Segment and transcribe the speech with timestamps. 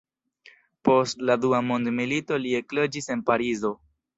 [0.89, 3.77] Post la dua mondmilito li ekloĝis en Parizo.